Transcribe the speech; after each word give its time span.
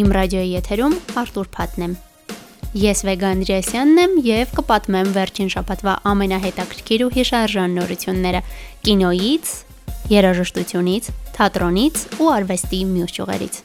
Իմ 0.00 0.12
ռադիոյի 0.14 0.50
եթերում 0.54 0.94
Արտուր 1.20 1.48
Փաթն 1.52 1.82
եմ։ 1.84 1.94
Ես 2.80 3.00
Վեգա 3.04 3.30
Անդրեասյանն 3.34 3.98
եմ 4.00 4.12
եւ 4.24 4.52
կպատմեմ 4.56 5.08
վերջին 5.16 5.50
շաբաթվա 5.54 5.96
ամենահետաքրքիր 6.10 7.04
ու 7.04 7.10
հիշարժան 7.16 7.74
նորությունները 7.78 8.40
կինոյից, 8.86 9.50
երաժշտությունից, 10.14 11.10
թատրոնից 11.36 12.04
ու 12.16 12.30
արվեստի 12.36 12.80
մյուս 12.94 13.14
ճյուղերից։ 13.18 13.60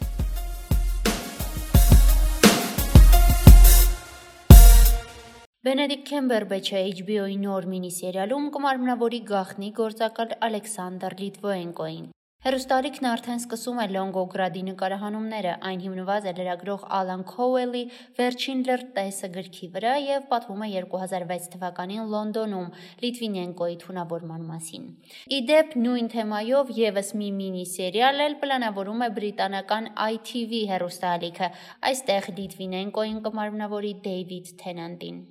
Բենեդիկտ 5.69 6.05
Քեմբերբեչը 6.11 6.83
HBO-ի 6.99 7.39
նոր 7.45 7.71
մինիսերիալում 7.71 8.51
կմարմնավորի 8.57 9.23
գաղտնի 9.31 9.71
գործակալ 9.79 10.37
Ալեքսանդր 10.49 11.19
Լիտվոենկոին։ 11.23 12.05
Հերոստարիքն 12.45 13.07
արդեն 13.09 13.39
սկսում 13.41 13.79
է 13.81 13.85
Լոնգոգրադի 13.89 14.61
նկարահանումները, 14.67 15.53
այն 15.65 15.79
հիմնված 15.81 16.25
է 16.29 16.33
լրագրող 16.39 16.83
Ալան 16.97 17.23
Քոուելի 17.31 17.81
«Վերջին 18.19 18.59
լրտեսը» 18.67 19.29
գրքի 19.37 19.69
վրա 19.73 19.93
եւ 20.03 20.27
պատմում 20.29 20.61
է 20.67 20.69
2006 20.75 21.49
թվականին 21.55 22.11
Լոնդոնում 22.11 22.69
Լիտվինենկոյի 23.01 23.79
թունավորման 23.81 24.45
մասին։ 24.51 24.85
Ի 25.25 25.39
դեպ, 25.49 25.73
նույն 25.87 26.11
թեմայով 26.13 26.73
եւս 26.85 27.13
մի 27.17 27.29
մինի 27.41 27.65
սերիալ 27.73 28.25
էլ 28.27 28.37
պլանավորում 28.45 29.01
է 29.07 29.13
բրիտանական 29.17 29.89
ITV 30.05 30.59
հեռուստաալիքը։ 30.75 31.49
Այստեղ 31.89 32.29
Լիտվինենկոին 32.41 33.23
կմարմնավորի 33.25 33.95
Դեյվիդ 34.05 34.53
Թենանտին։ 34.61 35.25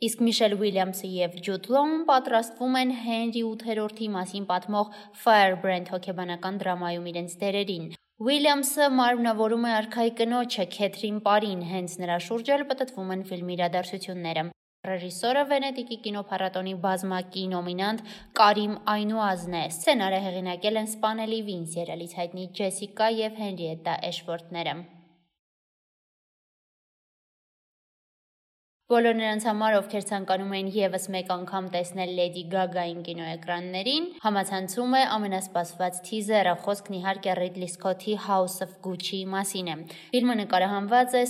Իսկ 0.00 0.20
Միշել 0.24 0.54
Ուիլյամսը 0.56 1.08
եւ 1.12 1.32
Ջուդ 1.44 1.66
Լոուն 1.74 2.04
պատրաստվում 2.08 2.76
են 2.80 2.92
Հենրի 3.04 3.40
8-րդի 3.46 4.06
մասին 4.14 4.44
պատմող 4.48 4.94
Firebrand 5.24 5.90
հոգեբանական 5.92 6.60
դրամայում 6.62 7.08
իրենց 7.10 7.34
դերերին։ 7.42 7.90
Ուիլյամսը 8.24 8.86
մարմնավորում 8.96 9.66
է 9.68 9.74
արքայի 9.80 10.14
կնոջը 10.20 10.64
Քեթրին 10.76 11.18
Պարին, 11.26 11.60
հենց 11.72 11.96
նրա 12.00 12.16
շուրջ 12.28 12.52
էլ 12.56 12.64
պատտվում 12.70 13.12
են 13.16 13.24
ֆիլմի 13.28 13.54
իրադարձությունները։ 13.58 14.46
Ռեժիսորը 14.88 15.42
Վենետիկի 15.50 15.98
կինոփառատոնի 16.06 16.74
բազմակի 16.86 17.44
նոմինանտ 17.52 18.14
Կարիմ 18.40 18.78
Այնուազն 18.94 19.58
է։ 19.60 19.66
Սցենարը 19.74 20.22
հեղինակել 20.28 20.80
են 20.80 20.88
Սպանելի 20.94 21.42
Վինս 21.50 21.76
երելից 21.82 22.16
հայտնի 22.22 22.48
Ջեսիկա 22.60 23.10
եւ 23.18 23.38
Հենրիետա 23.44 23.98
Էշվորթները։ 24.12 24.74
Բոլոր 28.90 29.14
նրանց 29.14 29.44
համար, 29.46 29.74
ովքեր 29.78 30.04
ցանկանում 30.08 30.54
էին 30.56 30.68
եւս 30.74 31.04
մեկ 31.14 31.28
անգամ 31.30 31.66
տեսնել 31.70 32.08
Lady 32.18 32.40
Gaga-ին 32.50 33.04
կինոէկրաններին, 33.06 34.06
համացանցում 34.24 34.96
է 34.98 35.02
ամենասպասված 35.14 36.00
թիզերը։ 36.08 36.54
Խոսքն 36.64 36.96
իհարկե 36.98 37.36
Ridley 37.38 37.68
Scott-ի 37.70 38.16
House 38.24 38.64
of 38.66 38.72
Gucci-ի 38.82 39.28
մասին 39.30 39.70
է։ 39.70 39.76
Ֆիլմը 40.10 40.36
նկարահանված 40.40 41.14
է 41.20 41.22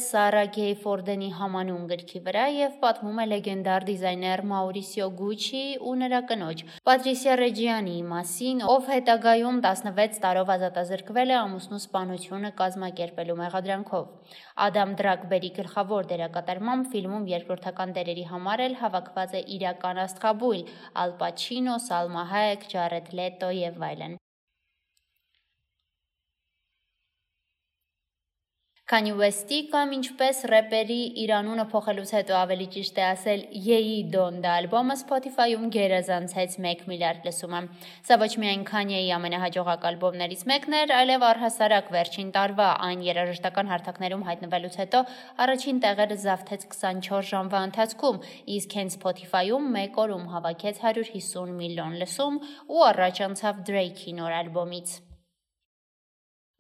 Gay 0.57 0.79
Forden-ի 0.81 1.29
համանուն 1.37 1.85
գրքի 1.91 2.23
վրա 2.31 2.47
եւ 2.57 2.79
պատմում 2.81 3.21
է 3.21 3.29
լեգենդար 3.35 3.87
դիզայներ 3.91 4.45
Mauricio 4.55 5.11
Gucci 5.21 5.63
ու 5.85 5.95
նրա 6.01 6.23
կնոջ 6.33 6.65
Patricia 6.89 7.37
Reggiani-ի 7.37 8.01
մասին, 8.09 8.65
ով 8.73 8.89
հետագայում 8.95 9.61
16 9.69 10.25
տարով 10.25 10.55
ազատազրկվել 10.57 11.37
է 11.37 11.39
ամուսնու 11.45 11.85
սպանությունը 11.85 12.55
կազմակերպելու 12.65 13.39
մեղադրանքով։ 13.45 14.35
Ադամ 14.71 14.99
Դրակբերի 15.01 15.55
գլխավոր 15.61 16.11
դերակատարմամբ 16.15 16.91
ֆիլմում 16.95 17.31
երբ 17.37 17.50
երկրորդական 17.51 17.93
դերերի 17.97 18.25
համար 18.31 18.61
էլ 18.67 18.77
հավաքված 18.83 19.35
է 19.35 19.41
իրական 19.57 20.01
աստղաբույլ՝ 20.05 20.63
Ալ 21.03 21.17
Պաչինո, 21.25 21.77
Սալմա 21.91 22.27
Հայեք, 22.31 22.71
Ջարեդ 22.77 23.15
Լետո 23.19 23.55
եւ 23.59 23.87
այլն։ 23.91 24.20
Kanye 28.91 29.13
West-ի 29.15 29.59
կամ 29.71 29.93
ինչպես 29.95 30.39
рэպերի 30.51 30.95
իր 31.23 31.31
անունը 31.37 31.65
փոխելուց 31.71 32.11
հետո 32.17 32.35
ավելի 32.35 32.65
ճիշտ 32.75 32.97
է 32.99 33.03
ասել 33.07 33.43
Ye 33.67 33.77
Donda 34.11 34.55
ալբոմը 34.59 34.97
Spotify-ում 34.99 35.69
գերազանցեց 35.77 36.57
1 36.59 36.81
միլիարդ 36.91 37.29
լսումը։ 37.29 37.61
Սա 38.09 38.17
ոչ 38.19 38.29
միայն 38.43 38.65
Kanye-ի 38.67 39.13
ամենահաջողակ 39.15 39.87
ալբոմներից 39.93 40.43
մեկն 40.51 40.75
էր, 40.81 40.95
այլև 40.97 41.27
առհասարակ 41.29 41.93
վերջին 41.95 42.33
տարվա 42.35 42.71
այն 42.89 43.05
երաժշտական 43.07 43.71
հարթակներում 43.71 44.25
հայտնվելուց 44.31 44.79
հետո 44.83 45.03
առաջին 45.47 45.79
տեղերը 45.87 46.17
զավթեց 46.25 46.67
24 46.75 47.31
ժամվա 47.31 47.61
ընթացքում, 47.69 48.19
իսկ 48.59 48.75
հենց 48.81 48.99
Spotify-ում 48.99 49.71
մեկ 49.79 50.03
օրում 50.07 50.27
հավաքեց 50.35 50.83
150 50.83 51.55
միլիոն 51.63 51.95
լսում 52.03 52.43
ու 52.75 52.85
առաջ 52.91 53.23
անցավ 53.31 53.63
Drake-ի 53.71 54.17
նոր 54.19 54.37
ալբոմից։ 54.41 54.99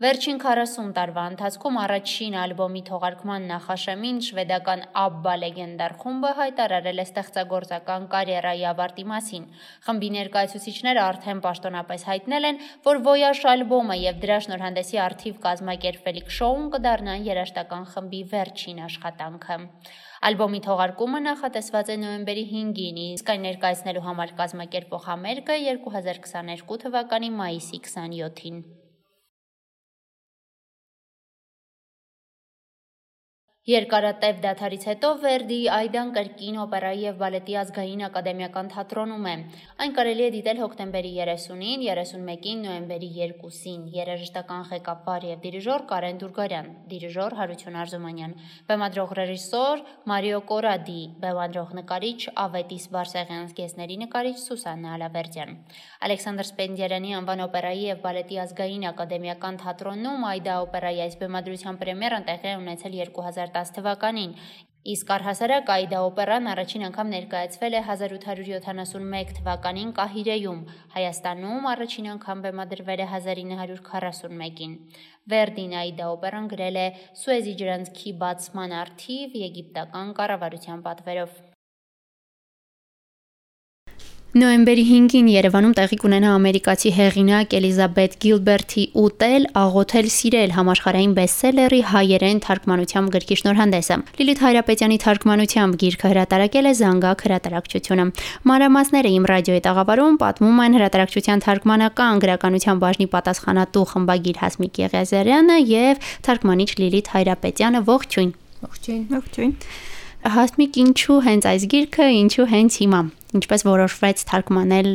Վերջին 0.00 0.38
40 0.40 0.92
տարվա 0.96 1.22
ընթացքում 1.30 1.74
առաջին 1.76 2.36
ալբոմի 2.42 2.80
թողարկման 2.86 3.42
նախաշեմին 3.50 4.20
շվեդական 4.24 4.84
ABBA 4.96 5.34
լեգենդար 5.42 5.94
խումբը 6.00 6.30
հայտարարել 6.38 7.02
է 7.02 7.04
ստեղծագործական 7.04 8.06
կարիերայի 8.14 8.64
ավարտի 8.70 9.04
մասին։ 9.10 9.44
Խմբի 9.90 10.10
ներկայացուցիչները 10.16 11.04
արդեն 11.04 11.44
պաշտոնապես 11.44 12.08
հայտնել 12.08 12.48
են, 12.48 12.62
որ 12.88 13.02
Voyage 13.10 13.44
ալբոմը 13.52 14.00
եւ 14.00 14.24
դրա 14.24 14.40
շնորհանդեսի 14.48 15.00
արդիվ 15.04 15.38
կազմակերպվելիք 15.44 16.34
շոուն 16.40 16.66
կդառնան 16.80 17.28
երաժշտական 17.28 17.86
խմբի 17.92 18.24
վերջին 18.32 18.82
աշխատանքը։ 18.88 19.62
Ալբոմի 20.32 20.60
թողարկումը 20.64 21.24
նախատեսված 21.28 21.92
է 21.92 22.00
նոյեմբերի 22.00 22.50
5-ին, 22.56 23.06
իսկ 23.20 23.32
այն 23.36 23.48
ներկայացնելու 23.50 24.08
համար 24.08 24.36
կազմակերպվող 24.40 25.08
համերգը 25.12 25.62
2022 25.68 26.84
թվականի 26.88 27.34
մայիսի 27.40 27.88
27-ին։ 27.88 28.62
Երկարատև 33.70 34.38
դադարից 34.42 34.84
հետո 34.88 35.08
Վերդիի 35.22 35.66
Այդան 35.70 36.08
կրկին 36.14 36.56
օպերայի 36.62 37.02
եւ 37.04 37.18
բալետի 37.20 37.54
ազգային 37.60 38.00
ակադեմիական 38.06 38.70
թատրոնում 38.72 39.26
է։ 39.30 39.34
Այն 39.84 39.92
կարելի 39.98 40.24
է 40.26 40.30
դիտել 40.34 40.62
հոկտեմբերի 40.62 41.12
30-ին, 41.18 41.84
31-ին, 41.86 42.64
նոյեմբերի 42.64 43.10
2-ին։ 43.20 43.84
Երաժշտական 43.94 44.64
ղեկավար 44.70 45.26
եւ 45.28 45.44
դիրիժոր 45.44 45.84
Կարեն 45.92 46.18
Դուրգարյան, 46.22 46.70
դիրիժոր 46.90 47.36
Հարություն 47.40 47.78
Արզումանյան, 47.84 48.34
բեմադրող 48.70 49.14
ռեժիսոր 49.20 49.84
Մարիո 50.10 50.40
Կորադի, 50.50 51.02
բեմադրող 51.22 51.70
նկարիչ 51.78 52.20
Ավետիս 52.40 52.88
Բարսեղյան, 52.96 53.46
զգեստների 53.54 54.00
նկարիչ 54.02 54.34
Սուսաննա 54.40 54.96
Ալավերդյան։ 54.98 55.54
Ալեքսանդր 56.10 56.50
Սպենդիարյանի 56.50 57.16
անվան 57.20 57.44
օպերայի 57.46 57.86
եւ 57.90 58.02
բալետի 58.08 58.42
ազգային 58.48 58.90
ակադեմիական 58.90 59.60
թատրոնում 59.60 60.28
Այդա 60.30 60.58
օպերայի 60.64 61.00
այս 61.06 61.16
բեմադրության 61.20 61.80
պրեմիերան 61.84 62.28
տեղի 62.30 62.54
ունեցել 62.64 62.98
2000 63.20 63.59
2010 63.60 63.74
թվականին, 63.76 64.34
իսկ 64.90 65.10
առհասարակ 65.12 65.70
Այդա 65.74 65.98
օպերան 66.06 66.46
առաջին 66.52 66.84
անգամ 66.86 67.10
ներկայացվել 67.14 67.74
է 67.76 67.82
1871 67.84 69.34
թվականին 69.38 69.90
Կահիրեում, 69.98 70.62
Հայաստանում 70.94 71.68
առաջին 71.74 72.08
անգամ 72.14 72.42
բեմադրվել 72.46 73.04
է 73.04 73.10
1941-ին։ 73.12 74.74
Վերդին 75.34 75.76
Այդա 75.84 76.08
օպերան 76.16 76.50
գրել 76.54 76.80
է 76.80 76.88
Սուեզի 77.20 77.54
ջրանցքի 77.60 78.16
բացման 78.24 78.76
արթիվ 78.80 79.38
եգիպտական 79.44 80.16
կառավարության 80.20 80.84
պատվերով։ 80.88 81.49
Նոյեմբերի 84.30 84.82
5-ին 84.86 85.28
Երևանում 85.32 85.72
տեղի 85.74 85.96
կունենա 85.98 86.28
ամերիկացի 86.38 86.90
հեղինակ 86.94 87.54
Էլիզաբեթ 87.58 88.12
Գիլբերթի 88.22 88.84
«Ուտել, 89.02 89.46
աղոթել, 89.58 90.10
սիրել» 90.14 90.54
համաշխարհային 90.54 91.16
բեսթսելերի 91.16 91.80
հայերեն 91.90 92.42
թարգմանությամբ 92.46 93.10
գրքի 93.16 93.38
շնորհանդեսը։ 93.40 93.96
Լիլիթ 94.20 94.42
Հայրապետյանի 94.46 94.98
թարգմանությամբ 95.02 95.78
գիրքը 95.82 96.12
հրատարակել 96.14 96.70
է 96.70 96.74
Զանգակ 96.78 97.24
հրատարակչությունը։ 97.26 98.06
Մանրամասները 98.46 99.14
իմ 99.18 99.26
ռադիոյի 99.34 99.62
տաղավարում 99.66 100.18
պատմում 100.22 100.62
են 100.70 100.78
հրատարակչության 100.78 101.44
թարգմանական 101.50 102.22
գրականության 102.22 102.82
բաժնի 102.86 103.06
պատասխանատու 103.18 103.86
խմբագիր 103.90 104.42
Հասմիկ 104.46 104.84
Եղիազարյանը 104.86 105.58
եւ 105.74 106.10
թարգմանիչ 106.30 106.70
Լիլիթ 106.78 107.14
Հայրապետյանը։ 107.18 107.82
Ողջույն։ 107.90 108.30
Ողջույն։ 108.70 109.02
Ողջույն։ 109.10 109.56
Հասմիկ, 110.20 110.76
ինչու 110.84 111.18
հենց 111.24 111.46
այս 111.48 111.62
գիրքը, 111.72 112.06
ինչու 112.20 112.46
հենց 112.50 112.74
հիմա 112.82 113.00
ինչպես 113.30 113.62
որոշվեց 113.66 114.22
թարգմանել 114.26 114.88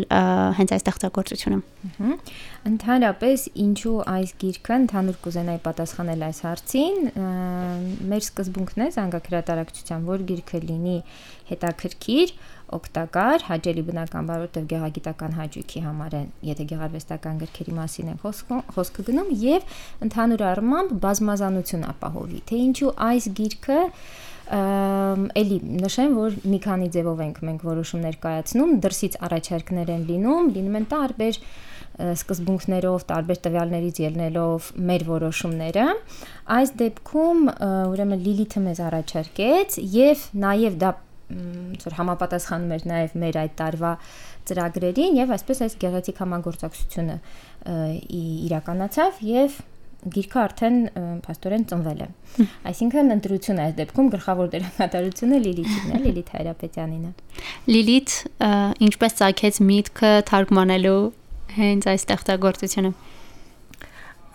հենց 0.57 0.73
այս 0.75 0.83
ստեղծագործությունը։ 0.83 1.59
Ընդհանրապես 2.65 3.45
ինչու 3.63 3.95
այս 4.11 4.33
գիրքը 4.41 4.75
ընդհանուր 4.81 5.17
կուզենայի 5.23 5.61
պատասխանել 5.65 6.25
այս 6.27 6.41
հարցին, 6.45 6.99
մեր 8.11 8.25
սկզբունքն 8.25 8.83
է 8.85 8.89
զանգակրատարակչության, 8.97 10.05
որ 10.09 10.25
գիրքը 10.31 10.61
լինի 10.65 10.97
հետաքրքիր, 11.53 12.35
օգտակար, 12.75 13.47
հաճելի 13.49 13.83
բնական 13.89 14.29
որովհետև 14.33 14.69
գեղագիտական 14.73 15.35
հաճույքի 15.39 15.81
համար 15.85 16.15
են, 16.19 16.29
եթե 16.49 16.65
գեղարվեստական 16.73 17.41
գրքերի 17.45 17.75
մասին 17.77 18.09
է 18.09 18.15
խոսքը 18.25 19.05
գնում 19.09 19.29
եւ 19.45 19.75
ընդհանուր 20.09 20.45
առմամբ 20.49 20.95
բազմազանություն 21.05 21.85
ապահովի, 21.93 22.41
թե 22.49 22.63
ինչու 22.65 22.95
այս 23.05 23.29
գիրքը 23.37 23.79
էլի 24.45 25.57
նշեմ, 25.81 26.17
որ 26.19 26.35
մի 26.45 26.59
քանի 26.65 26.89
ձևով 26.93 27.21
ենք 27.25 27.39
մենք 27.49 27.63
որոշումներ 27.65 28.17
կայացնում, 28.25 28.73
դրսից 28.85 29.17
առաջարկներ 29.25 29.91
են 29.95 30.03
լինում, 30.09 30.51
լինում 30.57 30.77
են 30.79 30.85
տարբեր 30.91 31.39
սկզբունքներով, 31.95 33.05
տարբեր 33.09 33.39
տվյալներից 33.45 33.99
ելնելով 34.03 34.69
մեր 34.89 35.05
որոշումները։ 35.09 35.85
Այս 36.55 36.73
դեպքում 36.81 37.43
ուրեմն 37.95 38.23
Լիլիթը 38.25 38.63
մեզ 38.65 38.81
առաջարկեց 38.89 39.77
եւ 39.95 40.25
նաեւ 40.45 40.79
դա 40.83 40.91
որ 41.85 41.95
համապատասխանում 41.97 42.73
էր 42.75 42.83
նաեւ 42.91 43.13
մեր 43.21 43.37
այդ 43.41 43.53
տարվա 43.61 43.91
ծրագրերին 44.45 45.15
եւ 45.23 45.31
այսպես 45.35 45.61
այս 45.65 45.77
գեղեցիկ 45.81 46.19
համագործակցությունը 46.21 47.15
իրականացավ 48.45 49.23
եւ 49.25 49.57
գիրքը 50.13 50.39
արդեն 50.41 50.77
փաստորեն 51.25 51.65
ծնվել 51.71 52.01
է։ 52.05 52.07
Այսինքն 52.69 53.13
ընտրությունը 53.15 53.63
այս 53.65 53.75
դեպքում 53.79 54.09
գլխավոր 54.15 54.51
դերակատարությունը 54.55 55.39
Լիլիթին 55.45 55.95
է, 55.95 56.01
Լիլիթ 56.05 56.31
Հայրապետյանին 56.35 57.05
է։ 57.09 57.13
Լիլիթ 57.73 58.15
ինչպես 58.85 59.17
ցակեց 59.21 59.59
միտքը 59.71 60.11
թարգմանելու 60.29 60.99
հենց 61.55 61.89
այս 61.95 62.05
ստեղծագործությունը 62.05 62.93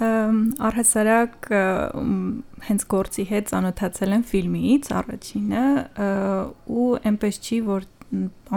առհասարակ 0.01 1.49
հենց 2.67 2.85
գործի 2.95 3.25
հետ 3.31 3.51
ծանոթացել 3.51 4.15
եմ 4.17 4.23
ֆիլմից 4.31 4.87
առաջինը 4.97 5.65
ու 6.73 6.87
այնպես 7.11 7.41
չի 7.45 7.59
որ 7.67 7.89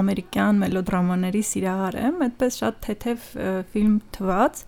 ամերիկյան 0.02 0.62
մելոդրամաների 0.64 1.42
սիրահար 1.50 1.98
եմ, 2.00 2.22
այդպես 2.28 2.60
շատ 2.64 2.80
թեթև 2.88 3.28
ֆիլմ 3.74 3.98
թված 4.16 4.64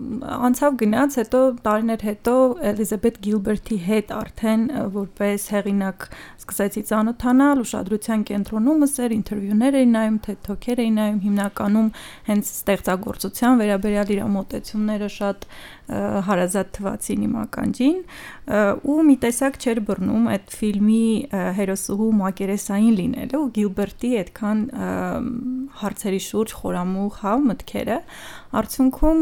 անցավ 0.00 0.76
գնաց, 0.80 1.16
հետո 1.20 1.40
տարիներ 1.64 2.04
հետո 2.06 2.34
Էլիզաբետ 2.70 3.16
Գիլբերթի 3.26 3.78
հետ 3.86 4.12
արդեն 4.16 4.62
որպես 4.94 5.46
հեղինակ 5.54 6.06
սկսեցի 6.40 6.82
ծանոթանալ, 6.90 7.62
ուշադրության 7.64 8.24
կենտրոնումս 8.30 8.94
էր, 9.04 9.14
ինտերվյուներ 9.18 9.78
էի 9.80 9.88
նայում, 9.90 10.16
TED 10.26 10.40
Talk-եր 10.46 10.82
էի 10.84 10.92
նայում, 10.96 11.20
հիմնականում 11.26 11.90
հենց 12.30 12.52
ստեղծագործության 12.60 13.60
վերաբերյալ 13.60 14.14
իր 14.16 14.22
մոտեցումները 14.40 15.10
շատ 15.20 15.46
հարազատ 15.90 16.68
թվացին 16.76 17.22
իմ 17.26 17.32
ականջին 17.40 17.96
ու 18.90 18.98
մի 19.08 19.16
տեսակ 19.24 19.56
չէր 19.60 19.80
բռնում 19.88 20.28
այդ 20.34 20.52
ֆիլմի 20.60 21.06
հերոսուհու 21.58 22.10
մակերեսային 22.20 22.94
լինելը 23.00 23.40
ու 23.40 23.48
Գիլբերտի 23.58 24.10
այդքան 24.20 24.62
հարցերի 25.80 26.20
շուրջ 26.26 26.54
խորամուխ 26.60 27.18
հա 27.24 27.34
մտքերը 27.50 27.98
արդյունքում 28.60 29.20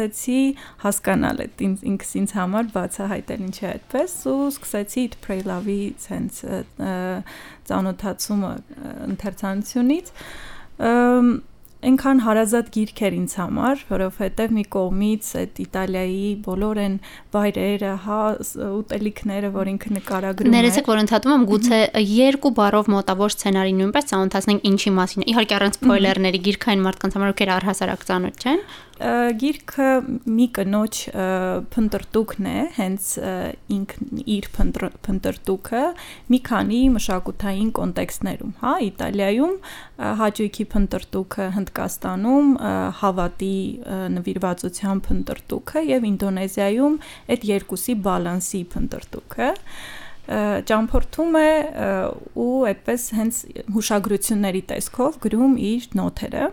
փորձեցի 0.00 0.40
հասկանալ 0.84 1.42
այդ 1.44 1.62
ինքս 1.90 2.12
ինձ 2.20 2.32
համար 2.38 2.70
բացահայտել 2.76 3.44
ինչի 3.48 3.66
այդպես 3.70 4.16
ու 4.30 4.38
սկսեցի 4.54 5.04
It 5.10 5.18
Pray 5.24 5.44
Love-ի 5.44 5.80
sense 6.00 6.64
ծանոթացումը 7.70 8.52
ընթերցանությունից 9.10 10.12
այնքան 11.80 12.18
հարազատ 12.20 12.66
գիրք 12.74 12.98
էր 13.08 13.14
ինձ 13.16 13.34
համար, 13.40 13.82
որովհետև 13.88 14.50
մի 14.52 14.64
կողմից 14.74 15.28
այդ 15.40 15.60
Իտալիայի 15.64 16.26
բոլոր 16.44 16.80
այն 16.82 16.96
վայրերը, 17.32 17.92
հա, 18.04 18.18
ուտելիքները, 18.66 19.50
որ 19.54 19.70
ինքը 19.72 19.92
նկարագրում 19.96 20.50
է։ 20.50 20.54
Ներեցեք, 20.58 20.90
որ 20.92 21.00
ընդհատում 21.06 21.34
եմ, 21.36 21.46
գուցե 21.54 21.80
երկու 22.04 22.52
բառով 22.60 22.92
մոտավոր 22.96 23.34
սցենարի 23.36 23.74
նույնպես 23.80 24.10
ծանոթացնենք 24.12 24.68
ինչի 24.70 24.94
մասին։ 25.00 25.26
Իհարկե 25.32 25.56
առանց 25.60 25.80
սփոյլերների 25.80 26.42
գիրքային 26.50 26.84
մարդկանց 26.84 27.16
համար 27.16 27.32
ովքեր 27.32 27.54
առհասարակ 27.56 28.06
ծանոթ 28.10 28.44
չեն 28.44 28.64
գիրքը 29.00 29.88
մի 30.28 30.46
կնոջ 30.56 30.98
փնտրտուքն 31.72 32.48
է, 32.50 32.56
հենց 32.76 33.06
ինք 33.76 33.94
իր 34.34 34.48
փնտրտուքը 34.56 35.84
մի 36.34 36.40
քանի 36.48 36.80
մշակութային 36.96 37.70
կոնտեքստներում, 37.78 38.52
հա, 38.60 38.74
Իտալիայում 38.88 39.54
հաճույքի 40.20 40.66
փնտրտուքը, 40.74 41.48
Հնդկաստանում 41.56 42.52
հավատի 43.00 43.56
նվիրվածության 44.18 45.02
փնտրտուքը 45.08 45.84
եւ 45.94 46.06
Ինդոնեզիայում 46.10 47.00
այդ 47.36 47.50
երկուսի 47.54 47.98
բալանսի 48.10 48.62
փնտրտուքը 48.76 49.50
ճամփորդում 50.30 51.36
է 51.40 51.50
ու 52.38 52.50
այդպես 52.70 53.06
հենց 53.18 53.38
հուշագրությունների 53.74 54.60
տեսքով 54.70 55.16
գրում 55.24 55.54
իր 55.70 55.88
նոթերը 55.98 56.50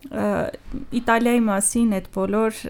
Իտալիայի 0.00 1.40
մասին 1.44 1.90
այդ 1.96 2.06
բոլոր 2.14 2.60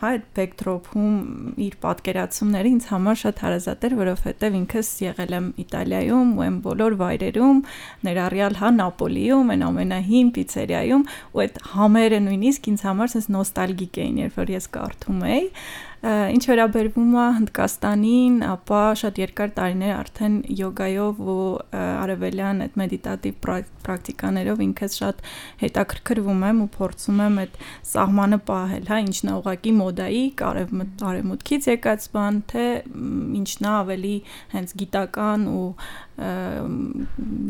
հա 0.00 0.10
այդ 0.10 0.22
բեքդրոփում 0.38 1.18
իր 1.66 1.74
պատկերացումները 1.82 2.70
ինձ 2.70 2.86
համար 2.90 3.18
շատ 3.20 3.42
հարազատ 3.44 3.84
էր, 3.88 3.96
որովհետև 4.00 4.56
ինքս 4.60 4.92
եղել 5.04 5.36
եմ 5.36 5.50
Իտալիայում 5.64 6.32
ու 6.40 6.44
այն 6.46 6.56
բոլոր 6.64 6.96
վայրերում, 7.04 7.60
ներառյալ 8.08 8.58
հա 8.62 8.72
Նապոլիում, 8.80 9.52
այն 9.54 9.66
ամենահին 9.68 10.32
պիցերիայում, 10.40 11.04
ու 11.36 11.44
այդ 11.44 11.62
համերը 11.76 12.22
նույնիսկ 12.30 12.72
ինձ 12.72 12.86
համար 12.88 13.14
sense 13.14 13.34
նոստալգիկ 13.36 14.00
էին, 14.00 14.24
երբ 14.24 14.40
որ 14.40 14.56
ես 14.56 14.72
կարդում 14.80 15.22
էի 15.30 15.46
Ինչ 16.00 16.40
վերաբերվում 16.48 17.16
է 17.20 17.24
Հնդկաստանին, 17.36 18.36
ապա 18.48 18.78
շատ 18.96 19.18
երկար 19.20 19.50
տարիներ 19.58 19.90
արդեն 19.92 20.36
յոգայով 20.56 21.18
ու 21.28 21.42
արևելյան 21.76 22.62
այդ 22.64 22.78
մեդիտատիվ 22.80 23.34
պրակտիկաներով 23.44 24.62
ինքս 24.64 24.96
շատ 24.96 25.20
հետաքրքրվում 25.60 26.46
եմ 26.48 26.62
ու 26.64 26.68
փորձում 26.78 27.20
եմ 27.26 27.36
այդ 27.44 27.60
սահմանը 27.90 28.40
պահել, 28.48 28.88
հա, 28.88 29.00
ինչն 29.10 29.28
է 29.28 29.36
ուղակի 29.42 29.74
մոդայի, 29.80 30.24
արևմուտքից 31.10 31.70
եկած 31.74 32.08
բան, 32.16 32.40
թե 32.48 32.66
ինչն 33.44 33.68
է 33.68 33.70
ավելի 33.76 34.16
հենց 34.56 34.74
գիտական 34.80 35.46
ու 35.52 35.68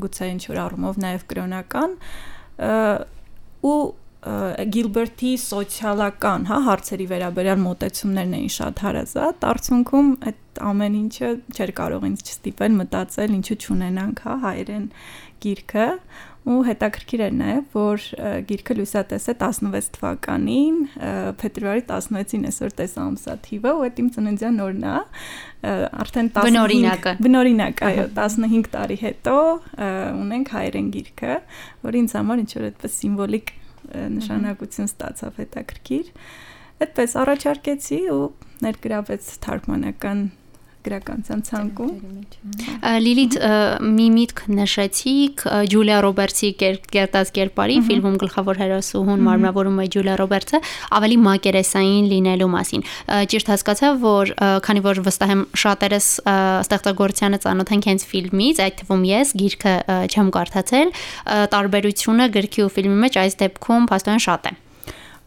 գուցե 0.02 0.35
ինչ 0.35 0.43
որ 0.50 0.62
առումով 0.67 1.02
նաև 1.06 1.26
կրոնական 1.31 1.99
ու 3.70 3.81
Գիլբերտի 4.20 5.31
սոցիալական, 5.40 6.43
հա, 6.50 6.56
հարցերի 6.67 7.06
վերաբերյալ 7.08 7.61
մոտեցումներն 7.62 8.34
էին 8.37 8.50
շատ 8.56 8.82
հարազատ, 8.84 9.46
արդյունքում 9.50 10.11
այդ 10.28 10.61
ամեն 10.70 10.99
ինչը 10.99 11.31
չէր 11.56 11.72
կարող 11.81 12.05
ինձ 12.11 12.25
չստիպել 12.26 12.76
մտածել 12.81 13.37
ինչու 13.38 13.56
չունենանք, 13.64 14.20
հա, 14.26 14.34
հայերեն 14.44 14.84
գիրքը 15.40 15.87
ու 16.50 16.61
հետաքրքիր 16.64 17.22
էր 17.26 17.34
նաև 17.37 17.75
որ 17.76 18.05
գիրքը 18.49 18.76
լույսատես 18.78 19.26
է 19.28 19.34
16 19.43 19.90
թվականին 19.96 20.78
փետրվարի 21.40 21.82
16-ին 21.90 22.46
այսօր 22.49 22.75
տեսա 22.81 23.05
ամսա 23.05 23.34
թիվը 23.44 23.75
ու 23.76 23.84
այդ 23.87 24.00
իմ 24.00 24.08
ծննդյան 24.16 24.62
օրն 24.64 24.87
է 24.88 24.94
արդեն 26.00 26.32
15 26.38 26.49
բնորինակը 26.49 27.14
բնորինակ 27.26 27.84
այո 27.90 28.08
15 28.16 28.73
տարի 28.73 28.99
հետո 29.05 29.37
ունենք 30.25 30.52
հայերեն 30.56 30.90
գիրքը 30.97 31.38
որ 31.85 32.00
ինձ 32.00 32.16
համար 32.21 32.45
ինչ 32.47 32.50
որ 32.56 32.68
այդպես 32.71 33.00
սիմվոլիկ 33.04 33.54
նշանակություն 34.16 34.90
ստացավ 34.90 35.40
հետաքրքիր։ 35.42 36.12
Այդպես 36.80 37.16
առաջարկեցի 37.20 38.00
ու 38.14 38.20
ներգրավեց 38.64 39.30
թարգմանական 39.44 40.23
գրականության 40.84 41.40
ցանկում։ 41.46 41.90
Լիլիթ 43.04 43.34
մի 43.84 44.06
միտք 44.14 44.38
նշեցիք 44.56 45.44
Ջուլիա 45.72 45.99
Ռոբերտսի 46.06 46.50
կերտած 46.60 47.32
կերպարի 47.37 47.76
ֆիլմում 47.88 48.16
գլխավոր 48.22 48.60
հերոսուհուն 48.62 49.25
մարմնավորում 49.26 49.82
է 49.84 49.87
Ջուլիա 49.96 50.14
Ռոբերտսը 50.20 50.62
ավելի 51.00 51.18
մակերեսային 51.26 52.08
լինելու 52.14 52.50
մասին։ 52.54 52.87
Ճիշտ 53.34 53.52
հասկացա, 53.54 53.92
որ 54.06 54.34
քանի 54.64 54.84
որ 54.88 55.02
վստահ 55.10 55.34
եմ 55.37 55.44
շատերս 55.64 56.08
ստեղծագործությանը 56.30 57.42
ծանոթ 57.44 57.75
ենք 57.76 57.90
հենց 57.90 58.08
ֆիլմից, 58.14 58.64
այդ 58.64 58.80
թվում 58.80 59.06
ես 59.10 59.37
գիրքը 59.44 59.76
չեմ 60.10 60.34
կարդացել, 60.40 60.96
տարբերությունը 61.54 62.32
գրքի 62.40 62.66
ու 62.66 62.75
ֆիլմի 62.80 62.99
մեջ 63.04 63.22
այս 63.26 63.40
դեպքում 63.44 63.88
փաստորեն 63.92 64.26
շատ 64.30 64.52
է 64.54 64.56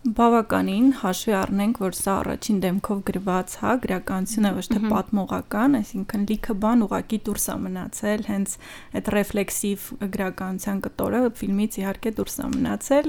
բավականին 0.03 0.87
հաշվի 0.99 1.33
առնենք, 1.39 1.77
որ 1.79 1.93
սա 1.95 2.13
առաջին 2.19 2.57
դեմքով 2.63 3.01
գրված, 3.07 3.53
հա, 3.61 3.73
գրականություն 3.85 4.47
է 4.47 4.51
ոչ 4.57 4.63
թե 4.73 4.79
պատմողական, 4.91 5.77
այսինքն 5.79 6.25
լիքը 6.31 6.55
բան 6.63 6.81
ուղակի 6.83 7.19
դուրս 7.27 7.45
է 7.53 7.55
մնացել, 7.63 8.25
հենց 8.27 8.55
այդ 8.99 9.11
ռեֆլեքսիվ 9.15 9.85
գրականության 10.17 10.81
կտորը 10.87 11.21
ֆիլմից 11.39 11.77
իհարկե 11.83 12.13
դուրս 12.19 12.35
է 12.43 12.49
մնացել, 12.55 13.07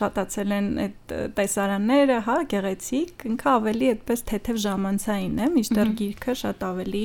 շատացել 0.00 0.54
են 0.56 0.70
այդ 0.86 1.14
տեսարանները, 1.36 2.16
հա, 2.30 2.38
գեղեցիկ, 2.54 3.26
ինքը 3.34 3.50
ավելի 3.60 3.90
այդպես 3.92 4.24
թեթև 4.32 4.62
ժամանցային 4.64 5.36
է, 5.44 5.50
մինչդեռ 5.60 5.92
գիրքը 6.00 6.38
շատ 6.40 6.66
ավելի 6.70 7.04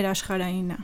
ներաշխարային 0.00 0.72
է 0.78 0.80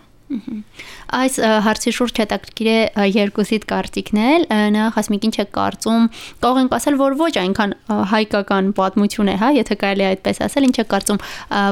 Այս 1.17 1.37
հարցի 1.63 1.93
շուրջ 1.97 2.19
հետաքրքիր 2.23 2.69
է 2.71 3.07
երկուսիդ 3.15 3.67
կարծիքնել, 3.71 4.47
նախ 4.75 4.97
ասմիկ 5.03 5.27
ինչ 5.29 5.37
է 5.39 5.47
կարծում, 5.55 6.09
կարող 6.43 6.59
ենք 6.63 6.75
ասել, 6.77 6.97
որ 6.99 7.17
ոչ 7.21 7.31
այնքան 7.43 7.75
հայկական 8.11 8.71
պատմություն 8.81 9.31
է, 9.31 9.37
հա, 9.43 9.51
եթե 9.61 9.77
կարելի 9.83 10.07
է 10.07 10.09
այդպես 10.17 10.43
ասել, 10.49 10.67
ինչ 10.67 10.77
է 10.83 10.87
կարծում, 10.91 11.21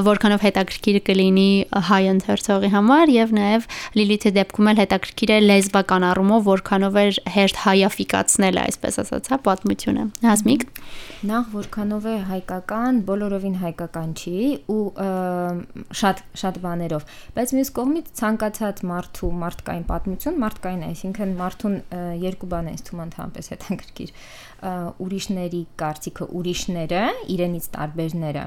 որքանով 0.06 0.46
հետաքրքիր 0.46 1.00
կլինի 1.10 1.50
հայ 1.90 2.02
ընթերցողի 2.14 2.70
համար 2.74 3.14
եւ 3.14 3.34
նաեւ 3.40 3.68
Լիլիթի 3.98 4.34
դեպքում 4.38 4.70
էլ 4.70 4.80
հետաքրքիր 4.84 5.34
է 5.34 5.38
լեզվական 5.50 6.06
առումով, 6.14 6.46
որքանով 6.54 7.00
է 7.02 7.06
հերթ 7.34 7.60
հայաֆիկացնել, 7.64 8.62
այսպես 8.64 9.00
ասած, 9.04 9.30
հա, 9.34 9.40
պատմությունը։ 9.50 10.06
Հասմիկ 10.24 10.68
Նախ 11.24 11.46
որքանով 11.54 12.06
է 12.10 12.14
հայկական, 12.28 12.96
բոլորովին 13.08 13.54
հայկական 13.62 14.10
չի 14.12 14.40
ու 14.74 14.80
շատ 16.00 16.18
շատ 16.40 16.58
բաներով, 16.64 17.06
բայց 17.38 17.54
մյուս 17.56 17.70
կողմից 17.78 18.10
ցանկացած 18.44 18.80
մարդու 18.84 19.28
մարդկային 19.40 19.84
պատմություն 19.88 20.36
մարդկային 20.42 20.82
է, 20.84 20.88
այսինքն 20.92 21.30
մարդուն 21.38 21.76
երկու 22.20 22.48
բան 22.52 22.68
է 22.68 22.74
թվում 22.84 23.02
ընդհանրապես 23.04 23.48
հետաքրքիր. 23.54 24.12
ուրիշների 25.04 25.62
կարծիքը, 25.80 26.28
ուրիշները, 26.40 27.02
իրենից 27.34 27.70
տարբերները 27.78 28.44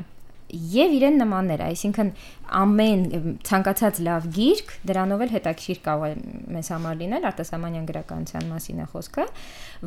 եւ 0.47 0.93
իրեն 0.97 1.17
նմանները, 1.19 1.65
այսինքն 1.73 2.09
ամեն 2.57 3.01
ցանկացած 3.47 3.97
լավ 4.07 4.27
գիրք 4.37 4.69
դրանով 4.87 5.23
էլ 5.25 5.33
հետաքրիր 5.33 5.81
կարող 5.87 6.05
է 6.07 6.13
մեզ 6.55 6.69
համար 6.73 6.99
լինել 7.01 7.27
արտասահմանյան 7.31 7.89
գրականության 7.89 8.47
մասին 8.53 8.79
է 8.79 8.87
խոսքը, 8.93 9.25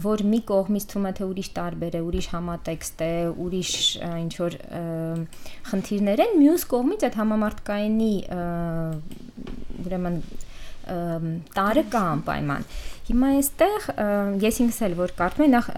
որ 0.04 0.24
մի 0.34 0.42
կողմից 0.50 0.86
թվում 0.92 1.08
է 1.08 1.14
թե 1.16 1.28
ուրիշ 1.30 1.50
տարբեր 1.60 1.96
է, 1.96 2.04
ուրիշ 2.10 2.28
համատեքստ 2.34 3.02
է, 3.06 3.10
ուրիշ 3.46 3.72
ինչ 4.10 4.34
որ 4.44 4.58
խնդիրներ 5.70 6.24
են, 6.26 6.38
մյուս 6.44 6.68
կողմից 6.76 7.08
այդ 7.08 7.18
համամարտկայինի 7.24 8.12
ուրեմն 9.80 10.22
տարը 11.54 11.84
կա 11.90 12.00
անպայման։ 12.16 12.64
Հիմա 13.10 13.28
այստեղ 13.40 13.86
ես 14.42 14.58
ինքս 14.64 14.78
էլ 14.86 14.96
որ 14.98 15.12
կարդում 15.18 15.44
եմ 15.46 15.52
նախ 15.54 15.68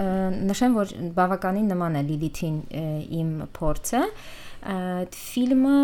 նշեմ 0.50 0.76
որ 0.78 0.94
բավականին 1.16 1.68
նման 1.72 1.98
է 2.00 2.02
Լիլիթին 2.08 2.56
իմ 3.20 3.30
փորձը, 3.56 4.02
ֆիլմը 4.62 5.78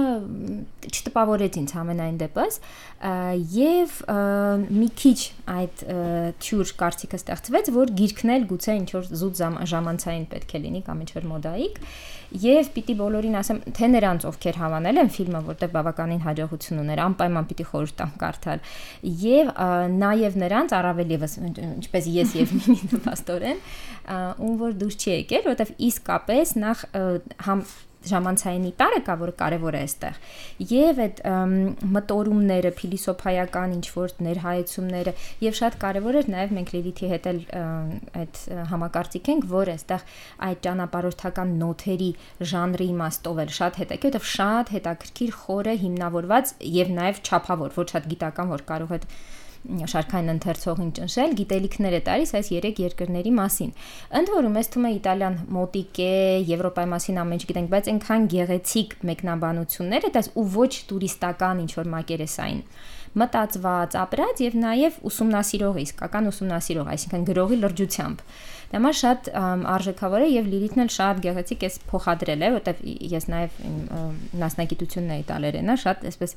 չտպավորեց 0.89 1.57
ինձ 1.63 1.73
ամենայն 1.83 2.19
դեպս 2.21 2.59
եւ 3.55 3.97
մի 4.79 4.89
քիչ 5.03 5.19
այդ 5.55 5.83
թյուր 6.45 6.73
կարծիքը 6.83 7.19
ստեղծվեց 7.19 7.73
որ 7.75 7.93
գիրքն 7.99 8.35
էլ 8.37 8.47
գուցե 8.53 8.77
ինչ 8.79 8.89
որ 8.95 9.11
զուտ 9.23 9.43
ժամանցային 9.73 10.29
պետք 10.35 10.55
է 10.55 10.63
լինի 10.67 10.83
կամ 10.87 11.03
ինչ 11.05 11.11
որ 11.19 11.29
մոդայիկ 11.33 11.83
եւ 12.45 12.71
պիտի 12.75 12.95
բոլորին 12.99 13.37
ասեմ 13.41 13.61
թե 13.79 13.89
նրանց 13.89 14.25
ովքեր 14.29 14.59
հավանել 14.61 15.01
են 15.01 15.11
ֆիլմը 15.15 15.41
որտեղ 15.49 15.71
բավականին 15.75 16.23
հաջողություն 16.27 16.83
ուներ 16.83 17.01
անպայման 17.07 17.49
պիտի 17.49 17.67
խորհուրդ 17.71 17.97
տամ 18.03 18.13
կարդալ 18.21 18.63
եւ 19.25 19.53
նաեւ 19.97 20.39
նրանց 20.45 20.75
առավել 20.79 21.15
եւս 21.17 21.39
ինչպես 21.49 22.11
ես 22.19 22.37
եւ 22.43 22.55
միմին 22.59 22.93
նպաստորեն 22.99 23.63
ում 24.45 24.55
որ 24.61 24.77
դուրս 24.83 24.99
չի 25.01 25.11
եկել 25.15 25.49
որտեղ 25.49 25.73
իսկապես 25.89 26.57
նախ 26.69 26.85
համ 27.49 27.65
ժամանցայինի 28.13 28.73
տարը 28.83 29.01
կա, 29.09 29.17
որը 29.23 29.35
կարևոր 29.43 29.79
է 29.79 29.83
այստեղ։ 29.89 30.21
Եվ 30.73 31.03
այդ 31.07 31.23
մտորումները, 31.97 32.73
փիլիսոփայական 32.79 33.75
ինչ 33.79 33.87
որ 33.95 34.15
ներհայեցումները 34.29 35.15
եւ 35.47 35.59
շատ 35.59 35.79
կարևոր 35.87 36.19
էր 36.19 36.31
նաեւ 36.35 36.55
մենք 36.59 36.75
Լիլիթի 36.79 37.11
հետ 37.15 37.29
էլ 37.33 37.41
այդ 38.19 38.43
համակարծիք 38.73 39.33
ենք, 39.33 39.49
որ 39.53 39.73
այստեղ 39.79 40.07
այդ 40.49 40.63
ճանապարհորդական 40.69 41.55
նոթերի 41.63 42.11
ժանրի 42.53 42.89
իմաստով 42.99 43.43
էլ 43.45 43.53
շատ 43.59 43.81
հետաքրքիր, 43.83 44.09
որովհետեւ 44.09 44.29
շատ 44.29 44.71
հետաքրքիր 44.75 45.33
խորը 45.39 45.75
հիմնավորված 45.83 46.53
եւ 46.79 46.93
նաեւ 46.99 47.21
չափավոր, 47.29 47.75
ոչ 47.79 47.89
շատ 47.93 48.09
գիտական, 48.13 48.53
որ 48.55 48.65
կարող 48.69 48.95
է 48.97 49.01
շարքային 49.69 50.33
ընթերցողին 50.33 50.93
ճնշել, 50.97 51.35
գիտելիքներ 51.39 51.97
է 51.99 52.01
տալիս 52.09 52.31
այս 52.39 52.49
երեք 52.55 52.79
երկրների 52.85 53.33
մասին։ 53.39 53.73
Ընդ 54.19 54.33
որում, 54.33 54.59
ես 54.59 54.71
թվում 54.73 54.89
է 54.89 54.93
Իտալիան 54.99 55.37
մոտիկ 55.59 56.01
է, 56.09 56.13
Եվրոպայի 56.49 56.91
մասին 56.95 57.21
ամեն 57.23 57.39
ինչ 57.39 57.49
գիտենք, 57.49 57.73
բայց 57.75 57.91
այնքան 57.93 58.29
գեղեցիկ 58.33 58.97
մեկնաբանություններ 59.09 60.09
է 60.09 60.13
դաս 60.17 60.31
ու 60.39 60.47
ոչ 60.57 60.73
տուրիստական 60.89 61.63
ինչ 61.69 61.73
որ 61.79 61.93
մակերեսային 61.99 62.63
մտածված, 63.19 63.97
ապրած 63.99 64.41
եւ 64.45 64.57
նաեւ 64.63 64.99
ուսումնասիրող, 65.09 65.79
իսկական 65.85 66.29
ուսումնասիրող, 66.29 66.91
այսինքն 66.93 67.27
գրողի 67.29 67.59
լրջությամբ։ 67.63 68.23
Դա 68.69 68.77
համար 68.77 68.97
շատ 68.99 69.29
արժեքավոր 69.73 70.25
է 70.27 70.29
եւ 70.29 70.49
Լիլիթն 70.53 70.83
էլ 70.85 70.91
շատ 70.93 71.23
գեղեցիկ 71.25 71.63
էս 71.69 71.79
փոխադրել 71.89 72.43
է, 72.45 72.51
որտեվ 72.59 72.83
ես 73.15 73.27
նաեւ 73.33 73.57
մասնագիտությունն 74.43 75.15
էի 75.15 75.25
իտալերենա, 75.25 75.77
շատ 75.85 76.05
այսպես 76.11 76.37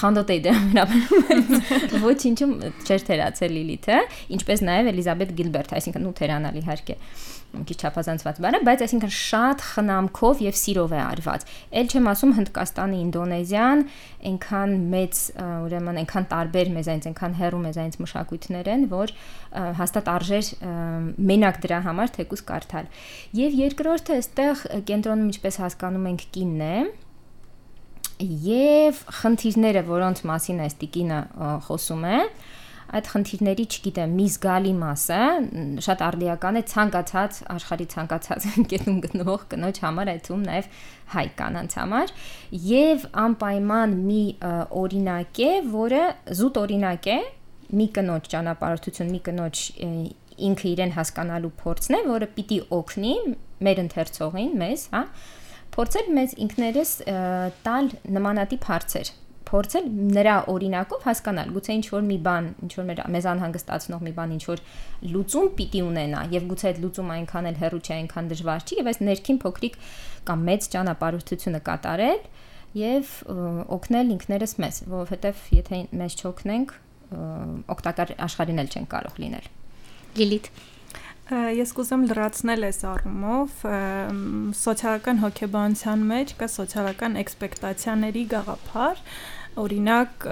խանդոտ 0.00 0.32
էի 0.36 0.44
դրամերաբերում։ 0.46 1.50
Ոչինչում 2.06 2.54
չէր 2.86 3.04
թերացել 3.10 3.54
Լիլիթը, 3.58 3.98
ինչպես 4.38 4.64
նաեւ 4.70 4.94
Էլիզաբետ 4.94 5.36
Գիլբերտ, 5.40 5.76
այսինքն 5.80 6.08
ու 6.10 6.16
թերանալի 6.20 6.64
իհարկե 6.64 6.98
մի 7.50 7.64
քիչ 7.66 7.76
չափազանցված 7.82 8.36
բան 8.44 8.56
է, 8.56 8.58
բայց 8.66 8.82
այսինքն 8.84 9.12
շատ 9.16 9.62
խնամքով 9.66 10.42
եւ 10.44 10.58
սիրով 10.60 10.92
է 10.94 11.00
արված։ 11.02 11.46
Էլ 11.80 11.88
չեմ 11.90 12.08
ասում 12.10 12.34
Հնդկաստանի, 12.36 13.00
Ինդոնեզիան, 13.04 13.82
այնքան 14.30 14.74
մեծ, 14.94 15.22
ուրեմն 15.66 16.00
այնքան 16.04 16.28
տարբեր 16.30 16.70
մեզ 16.76 16.90
այնց, 16.94 17.08
այնքան 17.10 17.34
հեռու 17.40 17.62
մեզ 17.66 17.80
այնց 17.84 17.98
մշակույթներ 18.04 18.70
են, 18.70 18.86
որ 18.94 19.14
հաստատ 19.80 20.10
արժեր 20.14 20.52
մենակ 21.40 21.60
դրա 21.64 21.78
համար 21.88 22.10
թեկուս 22.20 22.42
կարդալ։ 22.50 22.88
Եվ 23.40 23.54
երկրորդը 23.64 24.16
այստեղ 24.20 24.64
կենտրոնում 24.90 25.30
ինչպես 25.30 25.60
հասկանում 25.64 26.08
ենք 26.10 26.24
կինն 26.36 26.64
է, 26.66 26.74
եւ 28.20 28.98
խնդիրները, 29.20 29.82
որոնց 29.88 30.24
մասին 30.28 30.58
այս 30.66 30.74
տիկինը 30.80 31.20
խոսում 31.66 32.04
է, 32.10 32.18
այդ 32.90 33.08
խնդիրների, 33.12 33.64
չգիտեմ, 33.70 34.14
մի 34.18 34.26
զգալի 34.34 34.70
մասը 34.80 35.18
շատ 35.86 36.00
արդիական 36.08 36.58
է 36.58 36.62
ցանկացած 36.72 37.36
աշխարհի 37.54 37.86
ցանկացած 37.94 38.46
կետում 38.72 38.96
գտնվող 39.04 39.44
կնոջ 39.52 39.80
համար, 39.84 40.10
այդում 40.16 40.42
նաև 40.48 40.70
հայ 41.14 41.26
կանանց 41.38 41.76
համար 41.80 42.14
եւ 42.66 43.06
անպայման 43.24 43.94
մի 44.10 44.22
օրինակ 44.82 45.42
է, 45.46 45.52
որը 45.70 46.02
զուտ 46.40 46.60
օրինակ 46.64 47.08
է 47.14 47.20
մի 47.70 47.86
կնոջ 47.94 48.26
ճանապարհորդություն, 48.34 49.14
մի 49.14 49.20
կնոջ 49.30 49.64
ինքը 50.48 50.68
իրեն 50.70 50.94
հասկանալու 50.96 51.52
փորձն 51.60 51.96
է, 51.98 52.02
որը 52.10 52.28
պիտի 52.36 52.58
օգնի 52.80 53.14
մեր 53.66 53.82
ընթերցողին, 53.84 54.52
մեզ, 54.60 54.84
հա, 54.94 55.02
փորձել 55.76 56.12
մեզ 56.18 56.36
ինքներս 56.46 56.92
տալ 57.66 57.90
նմանատիպ 58.18 58.70
հարցեր 58.70 59.12
փորձել 59.50 59.86
նրա 60.14 60.34
օրինակով 60.50 61.06
հասկանալ, 61.08 61.48
գուցե 61.56 61.74
ինչ 61.78 61.86
որ 61.90 62.02
մի 62.06 62.18
բան, 62.26 62.48
ինչ 62.66 62.70
որ 62.78 62.84
մեզ 63.14 63.26
անհանգստացնող 63.30 64.04
մի 64.06 64.12
բան, 64.18 64.34
ինչ 64.36 64.44
որ 64.46 64.62
լուծում 65.14 65.48
պիտի 65.58 65.80
ունենա, 65.86 66.20
եւ 66.34 66.46
գուցե 66.52 66.68
այդ 66.70 66.78
լուծումը 66.84 67.16
այնքան 67.16 67.48
էլ 67.50 67.58
հեռու 67.62 67.80
չէ, 67.80 67.96
այնքան 67.96 68.30
դժվար 68.30 68.66
չի, 68.66 68.78
եւ 68.80 68.90
այս 68.90 69.00
ներքին 69.10 69.40
փոքրիկ 69.42 69.78
կամ 70.30 70.44
մեծ 70.50 70.68
ճանապարհորդությունը 70.76 71.60
կատարել 71.66 72.22
եւ 72.78 73.14
օգնել 73.80 74.12
ինքներս 74.14 74.54
մեզ, 74.62 74.82
որովհետեւ 74.94 75.46
եթե 75.58 75.80
մեզ 75.98 76.18
չօգնենք, 76.20 76.76
օգտակար 77.74 78.14
աշխարհին 78.30 78.62
էլ 78.62 78.70
չեն 78.70 78.86
կարող 78.94 79.18
լինել։ 79.24 79.48
Լիլիթ 80.18 80.50
Ես 81.30 81.70
կուզեմ 81.76 82.04
լրացնել 82.10 82.66
այս 82.66 82.80
առումով 82.90 83.60
սոցիալական 84.60 85.20
հոգեբանության 85.22 86.00
մեջ 86.08 86.32
կա 86.40 86.48
սոցիալական 86.50 87.18
էքսպեկտացիաների 87.20 88.24
գաղափար, 88.32 89.04
օրինակ, 89.62 90.26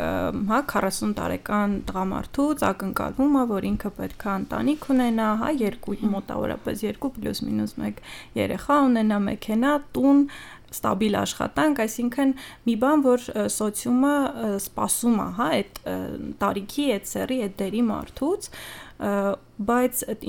հա 0.51 0.59
40 0.73 1.15
տարեկան 1.21 1.77
տղամարդուց 1.87 2.65
ակնկալվում 2.73 3.39
է, 3.39 3.45
որ 3.55 3.69
ինքը 3.71 3.93
պետք 4.01 4.27
է 4.27 4.35
ընտանիք 4.43 4.91
ունենա, 4.95 5.29
հա, 5.39 5.55
երկու 5.63 5.97
մոտավորապես 6.19 6.85
2 6.91 7.15
+ 7.15 7.79
1 7.79 8.03
երեխա 8.43 8.83
ունենա, 8.91 9.19
մեքենա, 9.31 9.73
տուն, 9.95 10.25
ստաբիլ 10.69 11.15
աշխատանք, 11.19 11.79
այսինքն 11.85 12.33
մի 12.69 12.75
բան, 12.83 13.05
որ 13.07 13.23
սոցիումը 13.55 14.17
սпасում 14.59 15.17
է, 15.19 15.29
հա, 15.39 15.47
այդ 15.59 15.81
տարիքի, 16.43 16.85
այդ 16.97 17.09
սերի, 17.13 17.39
այդ 17.47 17.55
դերի 17.63 17.83
մարդուց, 17.89 18.51
բայց 19.69 20.03
այդ 20.13 20.27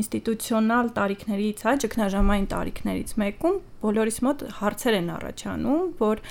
ինստիտուցիոնալ 0.00 0.90
տարիքներից, 0.96 1.62
հա, 1.66 1.74
ճգնաժամային 1.82 2.48
տարիքներից 2.52 3.14
մեկում 3.22 3.60
բոլորիս 3.82 4.18
մոտ 4.26 4.44
հարցեր 4.62 4.96
են 5.02 5.08
առաջանում, 5.16 5.84
որ 6.02 6.22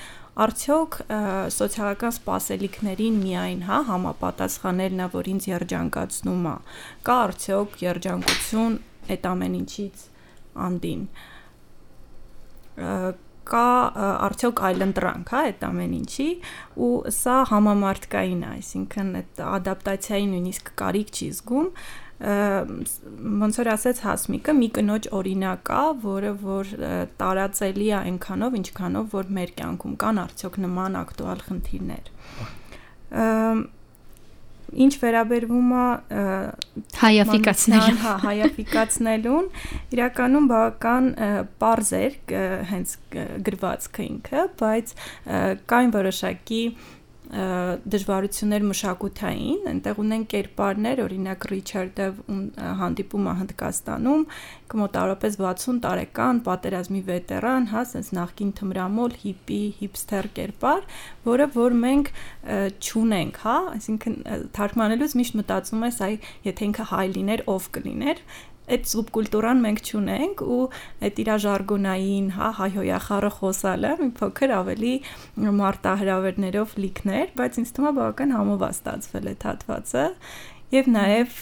արդյոք 0.41 0.95
սոցիալական 1.51 2.13
սպասելիքներին 2.15 3.17
միայն 3.21 3.65
հա 3.67 3.79
համապատասխանելն 3.89 5.03
է, 5.03 5.07
որ 5.11 5.29
ինձ 5.31 5.47
երջանկացնում 5.51 6.45
է, 6.47 6.55
կա 7.07 7.17
արդյոք 7.25 7.75
երջանկություն 7.83 8.77
այդ 9.11 9.27
ամեն 9.31 9.57
ինչից 9.59 10.05
անդին 10.67 11.03
կա 13.47 13.65
արդյոք 14.27 14.61
այլընտրանք, 14.67 15.31
հա, 15.33 15.41
այդ 15.49 15.65
ամեն 15.67 15.95
ինչի 16.01 16.27
ու 16.85 16.91
սա 17.15 17.37
համամարտկային 17.51 18.45
է, 18.45 18.51
այսինքն 18.59 19.11
այդ 19.21 19.41
ադապտացիայի 19.47 20.29
նույնիսկ 20.31 20.71
կարիք 20.81 21.11
չի 21.11 21.29
զգում, 21.41 21.69
ոնց 23.41 23.59
որ 23.61 23.69
ասեց 23.71 23.99
Հասմիկը, 24.05 24.53
մի 24.61 24.67
կնոջ 24.77 25.07
օրինակ 25.17 25.61
կա, 25.71 25.83
որը 26.05 26.31
որ 26.43 26.73
տարածելի 27.17 27.87
է 27.89 27.95
այնքանով, 28.01 28.57
ինչքանով 28.61 29.15
որ 29.17 29.31
մեր 29.41 29.53
կյանքում 29.57 29.95
կան 30.05 30.21
արդյոք 30.21 30.59
նման 30.67 30.99
ակտուալ 31.01 31.45
խնդիրներ։ 31.49 32.11
Ինչ 34.71 34.93
վերաբերվում 35.01 35.71
է 35.75 35.85
հայաֆիկացնելուն, 37.01 37.97
հա, 38.01 38.13
հայաֆիկացնելուն, 38.25 39.49
իրականում 39.97 40.47
բավական 40.51 41.09
པարզ 41.59 41.91
էր 41.99 42.15
հենց 42.71 42.95
գրվածքը 43.49 44.05
ինքը, 44.07 44.45
բայց 44.61 44.95
կային 45.71 45.93
որոշակի 45.97 46.63
դժվարություններ 47.31 48.63
մշակութային, 48.67 49.67
այնտեղ 49.71 49.99
ունեն 50.03 50.23
կերպարներ, 50.33 51.01
օրինակ 51.05 51.45
Ռիչարդը 51.51 52.07
հանդիպում 52.81 53.29
է 53.31 53.35
Հնդկաստանում, 53.41 54.25
կմոտարապես 54.71 55.37
60 55.39 55.79
տարեկան 55.85 56.41
պատերազմի 56.47 57.01
վետերան, 57.07 57.69
հա, 57.71 57.83
sense 57.91 58.11
նախկին 58.17 58.51
թմրամոլ, 58.59 59.15
հիպի, 59.23 59.61
հիփստեր 59.79 60.29
կերպար, 60.41 60.85
որը 61.31 61.47
որ 61.55 61.77
մենք 61.85 62.11
ճունենք, 62.91 63.41
հա, 63.47 63.57
այսինքն 63.79 64.17
թարգմանելուց 64.59 65.17
միշտ 65.21 65.39
մտածում 65.41 65.87
ես, 65.87 66.01
այ 66.07 66.13
եթե 66.51 66.67
ինքը 66.71 66.87
հայ 66.91 67.05
լիներ, 67.15 67.45
ով 67.51 67.67
կլիներ, 67.79 68.23
այդ 68.71 68.87
սուբկուլտուրան 68.91 69.63
մենք 69.65 69.81
ճունենք 69.89 70.43
ու 70.45 70.61
այդ 71.07 71.21
իր 71.21 71.31
ժարգոնային, 71.45 72.29
հա, 72.37 72.49
հայհոյախառը 72.61 73.31
խոսալը 73.37 73.91
մի 74.01 74.09
փոքր 74.21 74.53
ավելի 74.61 74.93
մարտահրավերներով 75.61 76.75
լիքներ, 76.85 77.33
բայց 77.41 77.61
ինձ 77.61 77.73
թվում 77.75 77.91
է 77.91 77.95
բավական 77.99 78.35
համովա 78.37 78.71
ստացվել 78.77 79.31
է 79.31 79.35
հատվածը 79.41 80.05
Եվ 80.71 80.89
նաև 80.95 81.37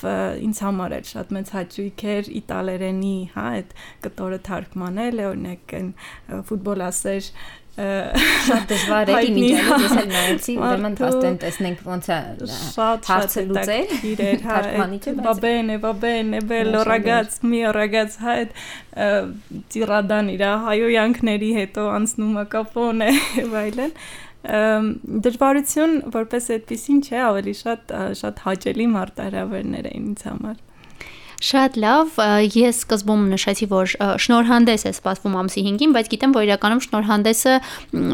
ինձ 0.49 0.61
համար 0.65 0.97
էլ 0.99 1.07
շատ 1.09 1.33
մեծ 1.37 1.53
հաճույք 1.55 2.03
էր 2.15 2.29
իտալերենի, 2.41 3.17
հա, 3.35 3.47
այդ 3.59 3.73
կտորը 4.05 4.39
թարգմանել, 4.49 5.23
օրինակ 5.29 5.75
այն 5.79 5.89
ֆուտբոլասեր 6.49 7.33
շատ 7.79 8.65
դժվար 8.69 9.09
է 9.13 9.19
իմիջիալը 9.29 9.77
ես 9.83 9.93
էլ 9.99 10.07
նայեցի 10.11 10.55
ուրեմն 10.59 10.95
աստեն 11.07 11.37
տեսնենք 11.43 11.83
ոնց 11.87 12.09
է 12.11 12.17
հարցը 13.09 13.43
լուծել 13.49 13.93
իրեր 14.09 14.43
հա 14.47 14.57
va 15.27 15.33
bene 15.45 15.77
va 15.85 15.93
bene 16.03 16.41
bello 16.49 16.81
ragazzi 16.89 17.51
mio 17.51 17.71
ragazzi 17.75 18.23
հա 18.25 18.35
այդ 18.41 18.57
տիրադան 19.75 20.33
իր 20.35 20.43
հայոյանքների 20.65 21.51
հետո 21.59 21.85
անցնում 21.99 22.41
է 22.43 22.45
կապոնե 22.55 23.11
եւ 23.39 23.55
այլն 23.63 23.95
դժվարություն 24.47 25.95
որպես 26.15 26.45
այդպեսին 26.55 26.99
չէ 27.03 27.21
ավելի 27.27 27.53
շատ 27.59 27.93
շատ 28.19 28.43
հաճելի 28.45 28.85
մարտահրավերներ 28.93 29.89
էին 29.91 30.05
ինձ 30.13 30.23
համար 30.29 30.61
Շատ 31.39 31.77
լավ, 31.79 32.17
ես 32.51 32.79
սկզբում 32.83 33.21
նշեցի, 33.31 33.67
որ 33.71 33.91
շնորհանդես 34.19 34.83
է 34.89 34.91
սպասվում 34.97 35.35
ամսի 35.39 35.61
5-ին, 35.69 35.93
բայց 35.95 36.09
գիտեմ, 36.11 36.33
որ 36.35 36.47
իրականում 36.49 36.81
շնորհանդեսը 36.85 37.53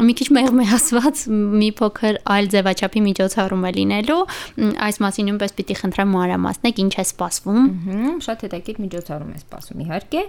մի 0.06 0.14
քիչ 0.20 0.28
մեղմեհասված 0.36 1.22
մի 1.62 1.70
փոքր 1.80 2.18
այլ 2.36 2.50
ձևաչափի 2.54 3.02
միջոցառում 3.06 3.66
է 3.66 3.72
լինելու։ 3.76 4.18
Այս 4.86 5.00
մասին 5.02 5.28
նույնպես 5.30 5.56
պիտի 5.58 5.76
խնդրեմ 5.80 6.14
մանրամասնեք, 6.16 6.80
ինչ 6.86 6.92
է 6.96 7.04
սպասվում։ 7.06 7.66
Շատ 8.26 8.44
հետաքրքիր 8.46 8.80
միջոցառում 8.86 9.32
է 9.34 9.40
սպասվում, 9.42 9.82
իհարկե։ 9.86 10.22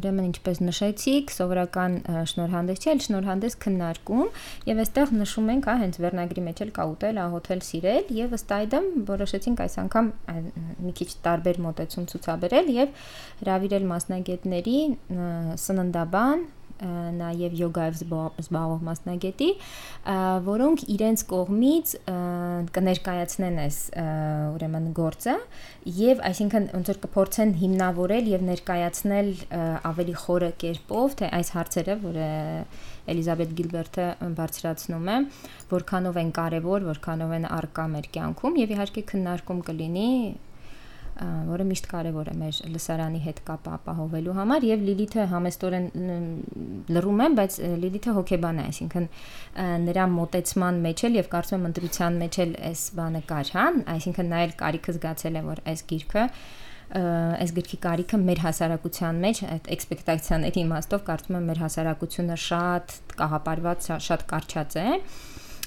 Ուրեմն 0.00 0.30
ինչպես 0.30 0.62
նշեցիք, 0.64 1.34
սովորական 1.36 1.92
շնորհանդես 2.30 2.80
չէ, 2.80 2.90
այլ 2.90 3.04
շնորհանդես 3.04 3.58
քննարկում, 3.60 4.26
եւ 4.70 4.82
այստեղ 4.84 5.14
նշում 5.20 5.50
ենք, 5.54 5.68
հա, 5.70 5.74
հենց 5.80 6.00
վերնագրի 6.00 6.44
մեջ 6.50 6.62
էլ 6.64 6.72
կա 6.80 6.86
ուտել, 6.90 7.20
ահոթել, 7.20 7.62
սիրել, 7.70 8.12
եւ 8.20 8.36
ըստ 8.40 8.54
այդմ 8.60 8.86
որոշեցինք 9.10 9.62
այս 9.66 9.74
անգամ 9.80 10.10
մի 10.80 10.92
քիչ 11.00 11.10
տարբեր 11.26 11.49
տարբեր 11.50 11.60
մոտեցում 11.66 12.06
ցուցաբերել 12.10 12.70
եւ 12.76 12.96
հravirել 13.42 13.90
մասնագետների 13.90 14.78
սննդաբան 15.66 16.48
նաև 16.80 17.56
յոգայով 17.58 17.96
զբաղվող 18.40 18.84
մասնագետի, 18.86 19.48
որոնք 20.46 20.84
իրենց 20.94 21.24
կողմից 21.28 21.92
կներկայացնեն 22.76 23.58
այս 23.66 23.80
ուրեմն 24.54 24.86
գործը 24.96 25.34
եւ 26.00 26.24
այսինքն 26.30 26.68
ոնց 26.72 26.92
որ 26.94 27.00
կփորձեն 27.04 27.54
հիմնավորել 27.60 28.32
եւ 28.32 28.46
ներկայացնել 28.48 29.30
ավելի 29.92 30.16
խորը 30.24 30.50
կերպով 30.64 31.16
թե 31.20 31.32
այս 31.40 31.52
հարցերը, 31.58 31.98
որը 32.08 32.30
Էլիզաբետ 33.10 33.54
Գիլբերտը 33.60 34.06
բարձրացնում 34.38 35.08
է, 35.10 35.16
որքանով 35.70 36.20
են 36.20 36.30
կարևոր, 36.36 36.84
որքանով 36.90 37.32
են 37.40 37.48
արկա 37.60 37.86
մեր 37.96 38.06
կյանքում 38.14 38.60
եւ 38.60 38.74
իհարկե 38.76 39.04
քննարկում 39.10 39.64
կլինի 39.66 40.10
որը 41.20 41.64
միշտ 41.68 41.88
կարևոր 41.90 42.30
է 42.30 42.34
մեր 42.40 42.58
լսարանի 42.74 43.20
հետ 43.24 43.40
կապը 43.48 43.72
ապահովելու 43.76 44.36
համար 44.38 44.66
եւ 44.68 44.84
Լիլիթը 44.86 45.26
համեստորեն 45.32 45.88
լռում 46.96 47.22
եմ, 47.26 47.36
բայց 47.40 47.58
Լիլիթը 47.82 48.14
հոգեբան 48.16 48.60
է, 48.60 48.64
այսինքն 48.70 49.08
նրա 49.84 50.06
մոտեցման 50.14 50.80
մեջ 50.86 51.04
էլ 51.10 51.20
եւ 51.20 51.30
կարծում 51.34 51.60
եմ 51.60 51.68
ընտրության 51.70 52.18
մեջ 52.24 52.40
էլ 52.46 52.56
այս 52.70 52.86
բանը 53.00 53.22
կար, 53.30 53.52
հա, 53.58 53.66
այսինքն 53.96 54.32
նա 54.32 54.42
էլ 54.46 54.56
կարիքը 54.64 54.96
զգացել 54.96 55.40
է, 55.40 55.44
որ 55.50 55.62
այս 55.70 55.84
գիրքը 55.90 56.26
այս 56.90 57.52
գրքի 57.54 57.76
կարիքը 57.84 58.18
մեր 58.18 58.40
հասարակության 58.42 59.18
մեջ 59.22 59.40
այդ 59.46 59.68
էքսպեկտացիաների 59.76 60.62
իմաստով 60.64 61.04
կարծում 61.06 61.36
եմ 61.38 61.44
մեր 61.50 61.60
հասարակությունը 61.62 62.38
շատ 62.44 62.94
կահապարված, 63.20 63.90
շատ 64.08 64.24
կարճած 64.32 64.78
է 64.80 64.86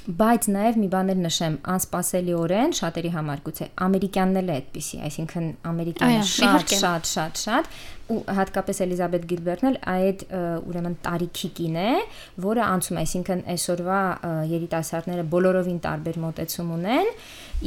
բայց 0.04 0.48
նաև 0.52 0.78
մի 0.82 0.88
բան 0.92 1.12
էլ 1.14 1.20
նշեմ, 1.24 1.54
անսպասելիորեն 1.74 2.74
շատերի 2.76 3.12
համար 3.14 3.42
գուցե 3.46 3.68
ամերիկյանն 3.86 4.40
էլ 4.42 4.50
է 4.52 4.56
այդպեսի, 4.60 4.98
այսինքն 5.08 5.46
ամերիկյանը 5.70 6.26
շատ 6.34 6.74
շատ 6.82 7.12
շատ 7.14 7.42
շատ 7.44 7.70
ու 8.12 8.18
հատկապես 8.36 8.82
Էլիզաբետ 8.84 9.28
Գիլբերտն 9.32 9.70
էլ 9.70 9.78
այդ 9.94 10.26
ուրեմն 10.68 10.98
տարիքի 11.06 11.50
կին 11.60 11.78
է, 11.80 11.94
որը 12.44 12.64
անցում 12.66 13.00
է, 13.00 13.04
այսինքն 13.04 13.44
այսօրվա 13.54 14.02
երիտասարդները 14.52 15.26
բոլորովին 15.34 15.80
տարբեր 15.88 16.20
մոտեցում 16.26 16.76
ունեն, 16.78 17.12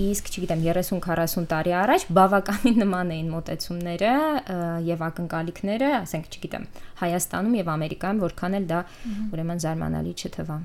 իսկ 0.07 0.31
չգիտեմ 0.37 0.65
30-40 0.69 1.49
տարի 1.57 1.75
առաջ 1.81 2.07
բավականին 2.21 2.81
նման 2.85 3.17
էին 3.17 3.33
մոտեցումները 3.33 4.15
եւ 4.93 5.09
ակնկալիքները, 5.09 5.93
ասենք 6.05 6.33
չգիտեմ, 6.37 6.71
Հայաստանում 7.01 7.61
եւ 7.65 7.75
Ամերիկայում 7.81 8.25
որքան 8.29 8.61
էլ 8.61 8.73
դա 8.77 8.87
ուրեմն 9.33 9.63
զարմանալի 9.67 10.17
չթվա։ 10.21 10.65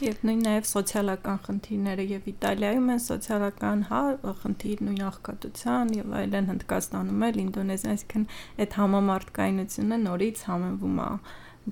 Եվ 0.00 0.20
նույն 0.24 0.38
նաև 0.46 0.64
սոցիալական 0.64 1.38
խնդիրները 1.44 2.04
եւ 2.08 2.28
Իտալիայում 2.30 2.86
են 2.94 3.00
սոցիալական, 3.04 3.82
հա, 3.90 3.98
խնդիր 4.40 4.80
նույն 4.86 5.02
աղքատության 5.10 5.92
եւ 5.98 6.14
այլն 6.20 6.48
Հնդկաստանում 6.50 7.26
էլ, 7.26 7.40
Ինդոնեզիա, 7.42 7.92
այսինքն 7.96 8.24
այդ 8.64 8.78
համամարտկայնությունը 8.80 9.98
նորից 10.06 10.42
համեմվում 10.48 11.04
է 11.04 11.10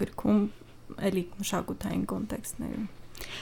գրքում 0.05 0.45
էլի 1.09 1.25
մշակութային 1.41 2.05
կոնտեքստներում։ 2.13 2.87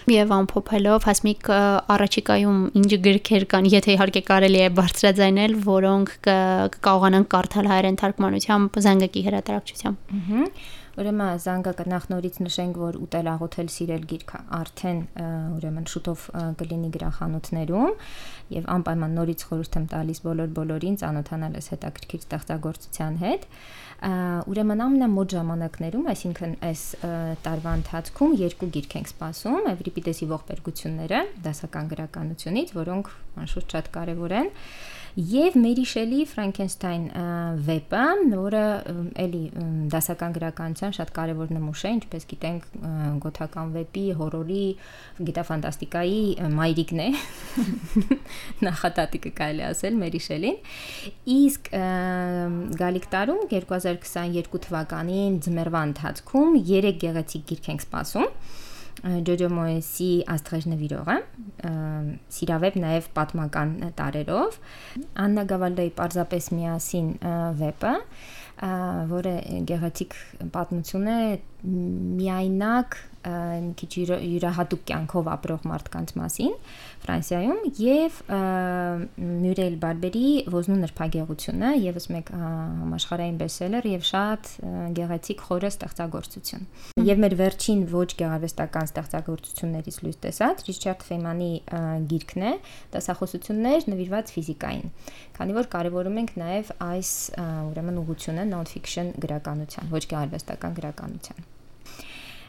Եվ 0.07 0.31
ամփոփելով 0.37 1.05
հասմիկ 1.05 1.49
առաջիկայում 1.97 2.61
ինչ 2.81 2.91
գրքեր 3.07 3.45
կան, 3.51 3.67
եթե 3.75 3.93
իհարկե 3.97 4.23
կարելի 4.31 4.61
է 4.63 4.69
բարձրաձայնել, 4.79 5.57
որոնք 5.67 6.15
կկարողանան 6.27 7.27
կարդալ 7.35 7.69
հայերեն 7.75 7.99
թարգմանությամբ 8.01 8.81
զանգակի 8.87 9.25
հրատարակչությամբ։ 9.27 10.17
Ահա 10.17 10.47
Ուրեմն 10.97 11.41
զանգակը 11.45 11.85
նախ 11.93 12.05
նորից 12.09 12.37
նշենք, 12.41 12.79
որ 12.81 12.97
ուտել 13.05 13.27
աղոթել 13.29 13.67
սիրել 13.69 14.05
գիրքը 14.13 14.39
արդեն 14.59 15.01
ուրեմն 15.57 15.89
շուտով 15.93 16.23
կլինի 16.63 16.91
գրախանութներում 16.95 17.93
եւ 18.57 18.71
անպայման 18.77 19.17
նորից 19.21 19.45
խորհուրդ 19.51 19.77
եմ 19.77 19.89
տալիս 19.93 20.23
բոլոր 20.25 20.55
բոլորին 20.57 20.97
ծանոթանալ 21.03 21.59
այս 21.61 21.69
հետաքրքիր 21.75 22.25
ստեղծագործության 22.25 23.21
հետ 23.27 23.47
ուրեմն 24.07 24.83
ամենամոտ 24.87 25.37
ժամանակներում, 25.37 26.09
այսինքն 26.17 26.57
այս 26.69 26.83
տարվա 27.45 27.77
ընթացքում 27.81 28.35
երկու 28.41 28.69
գիրք 28.77 28.97
ենք 29.01 29.09
սպասում, 29.13 29.71
Էվրիպիդեսի 29.73 30.29
ողբերգությունները 30.33 31.23
դասական 31.47 31.89
գրականությունից, 31.93 32.75
որոնք 32.77 33.11
անշուշտ 33.45 33.77
շատ 33.77 33.91
կարևոր 33.97 34.37
են 34.37 34.53
եւ 35.17 35.55
Մերի 35.57 35.85
Շելի 35.89 36.19
Ֆրանկենստայն 36.29 37.05
վեպը, 37.65 38.01
որը 38.37 38.65
էլի 39.23 39.41
դասական 39.93 40.35
գրականության 40.37 40.93
շատ 40.99 41.13
կարևոր 41.17 41.55
նմուշ 41.57 41.85
է, 41.89 41.93
ինչպես 41.97 42.27
գիտենք, 42.33 42.67
գոթական 43.25 43.73
վեպի, 43.79 44.05
հորորի, 44.21 44.67
գիտաֆանտաստիկայի 45.31 46.21
մայրիկն 46.59 47.03
է։ 47.07 47.09
Նախատատիկը 48.69 49.33
կարելի 49.41 49.67
ասել 49.71 49.99
Մերի 50.05 50.23
Շելին։ 50.27 50.61
Իսկ 51.39 51.73
գալիք 52.85 53.11
տարում 53.17 53.43
2022 53.57 54.63
թվականին 54.69 55.41
ձմեռվա 55.49 55.85
ընթացքում 55.95 56.61
3 56.77 56.97
գեղեցիկ 57.07 57.51
գիրք 57.55 57.73
ենք 57.73 57.87
սպասում 57.89 58.31
Ջոջո 59.05 59.49
Մոեսի 59.53 60.09
Աստղեր 60.33 60.67
նվիրողը, 60.73 61.17
սիրավեպ 62.37 62.79
նաև 62.81 63.09
պատմական 63.17 63.75
տարերով, 63.99 64.57
Աննա 65.25 65.45
Գավալդոյի 65.53 65.93
Պարզապես 65.99 66.49
միասին 66.57 67.11
վեպը, 67.61 67.93
որը 69.13 69.35
գեղեցիկ 69.69 70.17
պատմություն 70.55 71.11
է 71.13 71.19
միայնակ 71.67 72.97
մի 73.27 73.73
քիչ 73.81 73.91
յուրահատուկ 73.99 74.83
կյանքով 74.89 75.31
ապրող 75.35 75.65
մարդկանց 75.67 76.13
մասին 76.21 76.55
Ֆրանսիայում 77.07 77.59
եւ 77.79 78.17
Մյուրել 79.17 79.77
Բարբերի 79.83 80.31
ոզնու 80.51 80.79
նրբագեղությունը 80.81 81.71
եւս 81.85 82.09
մեկ 82.17 82.33
համաշխարհային 82.35 83.39
բեսելեր 83.43 83.89
եւ 83.93 84.07
շատ 84.11 84.51
գեղեցիկ 84.99 85.45
խորը 85.47 85.71
ստեղծագործություն։ 85.71 86.67
Եվ 87.07 87.23
մեր 87.23 87.37
վերջին 87.43 87.85
ոչ 87.95 88.09
գեղարվեստական 88.23 88.91
ստեղծագործություններից 88.91 89.99
լույս 90.03 90.21
տեսած 90.27 90.65
Ռիչարդ 90.67 91.07
Ֆեյմանի 91.07 91.51
գիրքն 92.11 92.47
է 92.51 92.55
դասախոսություններ 92.97 93.91
նվիրված 93.95 94.33
ֆիզիկային։ 94.37 94.95
Քանի 95.39 95.61
որ 95.63 95.71
կարևորում 95.77 96.23
ենք 96.27 96.39
նաեւ 96.43 96.73
այս 96.91 97.13
ուրեմն 97.71 98.01
ուղությունը 98.03 98.49
non-fiction 98.51 99.13
գրականության, 99.23 99.93
ոչ 99.95 100.03
գեղարվեստական 100.11 100.81
գրականության 100.81 101.55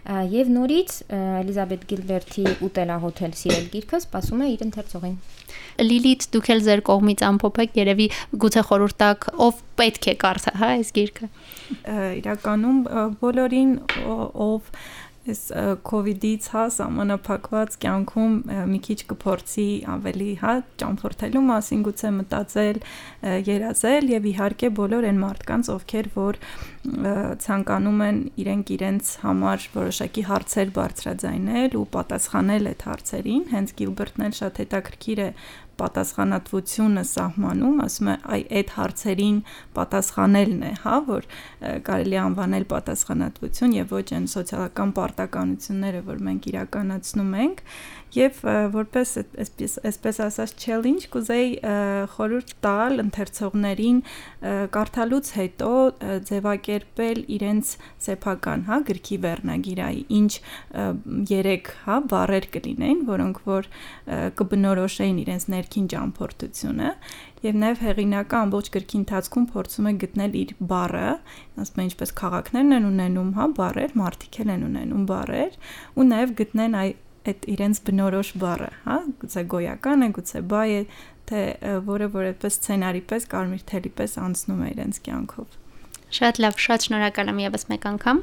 եւ 0.07 0.51
նորից 0.55 0.93
Էլիզաբետ 1.17 1.81
Գիլբերտի 1.89 2.43
Ուտելահոթել 2.63 3.33
սիրել 3.41 3.65
գիրքը 3.73 3.99
սպասում 4.03 4.43
է 4.45 4.47
իր 4.53 4.61
ընթերցողին։ 4.67 5.17
Լիլիթ 5.83 6.27
դուք 6.33 6.47
էլ 6.53 6.61
ձեր 6.67 6.83
կողմից 6.87 7.23
ամփոփեք, 7.27 7.75
երևի 7.77 8.07
գուցե 8.43 8.63
խորհուրդակ 8.69 9.27
ով 9.47 9.59
պետք 9.81 10.07
է 10.07 10.15
կարդա, 10.23 10.53
հա, 10.61 10.69
այս 10.77 10.93
գիրքը։ 10.97 11.29
Իրականում 12.21 12.79
բոլորին 13.21 13.73
ով 14.47 14.71
այս 15.27 15.41
կոവിഡ്ից 15.87 16.47
հա 16.53 16.63
սահմանափակված 16.77 17.77
կյանքում 17.83 18.35
մի 18.71 18.79
քիչ 18.87 18.97
կփորձի 19.11 19.67
ավելի 19.93 20.29
հա 20.43 20.53
ճամփորդելու 20.83 21.43
մասին 21.47 21.83
գուցե 21.87 22.11
մտածել, 22.17 22.79
երազել 23.49 24.09
եւ 24.13 24.27
իհարկե 24.31 24.71
բոլոր 24.79 25.07
այն 25.11 25.21
մարդկանց, 25.23 25.71
ովքեր 25.75 26.09
որ 26.17 26.39
ցանկանում 27.43 28.03
են 28.07 28.19
իրենք 28.43 28.73
իրենց 28.77 29.13
համար 29.27 29.69
որոշակի 29.77 30.23
հարցեր 30.31 30.73
բարձրաձայնել 30.77 31.77
ու 31.77 31.85
պատասխանել 31.97 32.71
այդ 32.71 32.85
հարցերին, 32.87 33.43
հենց 33.57 33.73
Գիլբերտն 33.77 34.27
էլ 34.27 34.37
շատ 34.37 34.61
հետաքրքիր 34.63 35.23
է 35.27 35.29
պատասխանատվությունը 35.81 37.03
սահմանում, 37.11 37.81
ասում 37.85 38.09
է, 38.11 38.15
այ 38.37 38.41
այդ 38.59 38.73
հարցերին 38.77 39.37
պատասխանելն 39.77 40.61
է, 40.67 40.71
հա, 40.83 40.95
որ 41.07 41.27
կարելի 41.87 42.19
անվանել 42.23 42.65
պատասխանատվություն 42.73 43.75
եւ 43.77 43.93
ոչ 43.97 44.07
այն 44.17 44.27
սոցիալական 44.33 44.93
պարտականությունները, 44.97 46.01
որ 46.07 46.23
մենք 46.27 46.49
իրականացնում 46.53 47.37
ենք, 47.47 47.63
եւ 48.15 48.39
որպես 48.73 49.13
այսպես 49.43 49.73
այսպես 49.89 50.19
ասած 50.27 50.53
challenge 50.61 51.07
կուզեի 51.11 51.49
խորհուրդ 52.13 52.53
տալ 52.63 53.03
ընթերցողներին 53.03 53.99
կարդալուց 54.75 55.31
հետո 55.37 55.71
ձևակերպել 56.29 57.21
իրենց 57.37 57.73
սեփական, 58.07 58.65
հա, 58.69 58.79
գրքի 58.87 59.17
վերնագիրայի, 59.27 60.03
ինչ 60.17 60.31
3, 61.31 61.71
հա, 61.87 61.97
բառեր 62.13 62.49
կլինեն, 62.55 63.01
որոնք 63.11 63.41
որ 63.47 63.71
կբնորոշեին 64.39 65.23
իրենց 65.27 65.47
ներքին 65.57 65.89
ճամփորդությունը 65.93 66.93
եւ 67.45 67.57
նաեւ 67.61 67.81
հեղինակը 67.85 68.37
ամբողջ 68.37 68.69
գրքի 68.73 68.97
ընթացքում 68.97 69.43
փորձում 69.53 69.87
է 69.87 69.91
գտնել 70.03 70.37
իր 70.41 70.53
բառը, 70.71 71.09
ասում 71.61 71.81
են 71.83 71.89
ինչպես 71.91 72.13
քաղաքներն 72.17 72.77
են 72.77 72.87
ունենում, 72.87 73.29
հա, 73.37 73.45
բառեր, 73.59 73.93
մարդիկ 74.01 74.39
են 74.47 74.63
ունենում 74.67 75.03
բառեր 75.11 75.59
ու 75.97 76.07
նաեւ 76.07 76.33
գտնեն 76.41 76.77
այ 76.81 76.89
այդ 77.31 77.47
իրենց 77.53 77.79
բնորոշ 77.87 78.29
բառը, 78.41 78.69
հա, 78.87 78.97
գուցե 79.21 79.43
գոյական 79.53 80.05
է, 80.05 80.09
գուցե 80.17 80.41
բայ 80.51 80.67
է, 80.67 80.81
թե 81.27 81.41
որը 81.87 82.07
որ 82.13 82.27
այդպես 82.31 82.57
սցենարի 82.57 83.01
պես, 83.11 83.27
կարմիր 83.33 83.63
թելի 83.71 83.91
պես 83.97 84.13
անցնում 84.23 84.61
է 84.63 84.69
իրենց 84.73 84.99
կյանքով։ 85.07 85.57
Շատ 86.17 86.39
լավ, 86.43 86.61
շատ 86.67 86.87
շնորհակալ 86.87 87.31
եմ 87.33 87.41
եւս 87.43 87.67
մեկ 87.67 87.87
անգամ։ 87.91 88.21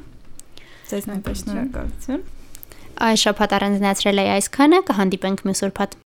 Ձեզ 0.89 1.07
նույնպես 1.11 1.43
շնորհակալություն։ 1.45 2.25
Այս 3.05 3.21
շփատ 3.25 3.53
առանձնացրել 3.59 4.21
էի 4.23 4.31
այսքանը, 4.35 4.81
կհանդիպենք 4.89 5.45
մյուս 5.45 5.61
ուրբաթ։ 5.67 5.95